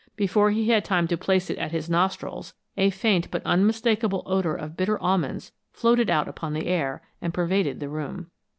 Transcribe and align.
Before 0.15 0.49
he 0.49 0.69
had 0.69 0.83
time 0.83 1.07
to 1.09 1.15
place 1.15 1.51
it 1.51 1.59
at 1.59 1.71
his 1.71 1.87
nostrils, 1.87 2.55
a 2.75 2.89
faint 2.89 3.29
but 3.29 3.45
unmistakable 3.45 4.23
odor 4.25 4.55
of 4.55 4.75
bitter 4.75 4.97
almonds 4.99 5.51
floated 5.73 6.09
out 6.09 6.27
upon 6.27 6.53
the 6.53 6.65
air 6.65 7.03
and 7.21 7.31
pervaded 7.35 7.79
the 7.79 7.87
room. 7.87 8.31